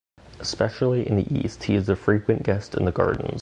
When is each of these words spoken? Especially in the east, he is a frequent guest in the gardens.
Especially 0.39 1.07
in 1.07 1.15
the 1.15 1.31
east, 1.35 1.65
he 1.65 1.75
is 1.75 1.87
a 1.87 1.95
frequent 1.95 2.41
guest 2.41 2.73
in 2.73 2.85
the 2.85 2.91
gardens. 2.91 3.29